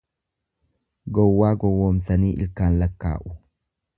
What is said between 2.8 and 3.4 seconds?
lakkaa'u.